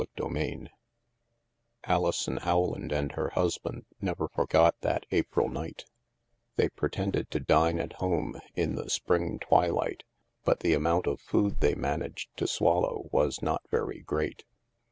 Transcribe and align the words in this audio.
CHAPTER 0.17 0.35
IV 0.35 0.67
Alison 1.83 2.39
Rowland 2.43 2.91
and 2.91 3.11
her 3.11 3.29
husband 3.35 3.85
never 4.01 4.27
forgot 4.27 4.73
that 4.81 5.05
April 5.11 5.47
night 5.47 5.85
They 6.55 6.69
pretended 6.69 7.29
to 7.29 7.39
dine 7.39 7.77
at 7.77 7.93
home, 7.93 8.41
in 8.55 8.73
the 8.73 8.89
spring 8.89 9.37
twilight, 9.37 10.01
but 10.43 10.61
the 10.61 10.73
amount 10.73 11.05
of 11.05 11.21
food 11.21 11.59
they 11.59 11.75
managed 11.75 12.35
to 12.37 12.47
swallow 12.47 13.09
was 13.11 13.43
not 13.43 13.61
very 13.69 13.99
great. 13.99 14.43